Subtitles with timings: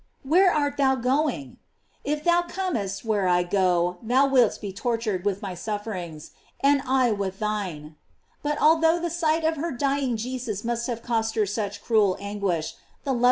[0.23, 1.57] Where art thou going?
[2.03, 6.81] If thou comest where I go, thou wilt be tor tured with my sufferings, and
[6.87, 7.91] I with thine.f
[8.41, 12.79] But although the sight of her dying Jesus must cost her such cruel anguish, the
[12.79, 13.19] loving * Dent, xxviii.